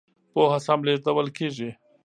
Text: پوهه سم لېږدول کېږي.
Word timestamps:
پوهه 0.31 0.59
سم 0.65 0.79
لېږدول 0.87 1.27
کېږي. 1.37 1.69